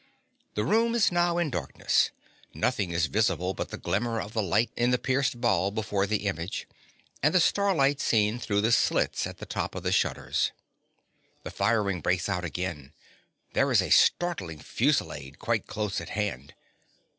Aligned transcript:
The 0.55 0.65
room 0.65 0.95
is 0.95 1.11
now 1.11 1.37
in 1.37 1.51
darkness: 1.51 2.09
nothing 2.55 2.89
is 2.89 3.05
visible 3.05 3.53
but 3.53 3.69
the 3.69 3.77
glimmer 3.77 4.19
of 4.19 4.33
the 4.33 4.41
light 4.41 4.71
in 4.75 4.89
the 4.89 4.97
pierced 4.97 5.39
ball 5.39 5.69
before 5.69 6.07
the 6.07 6.25
image, 6.25 6.67
and 7.21 7.35
the 7.35 7.39
starlight 7.39 7.99
seen 8.01 8.39
through 8.39 8.61
the 8.61 8.71
slits 8.71 9.27
at 9.27 9.37
the 9.37 9.45
top 9.45 9.75
of 9.75 9.83
the 9.83 9.91
shutters. 9.91 10.53
The 11.43 11.51
firing 11.51 12.01
breaks 12.01 12.27
out 12.27 12.43
again: 12.43 12.93
there 13.53 13.71
is 13.71 13.79
a 13.83 13.91
startling 13.91 14.57
fusillade 14.57 15.37
quite 15.37 15.67
close 15.67 16.01
at 16.01 16.09
hand. 16.09 16.55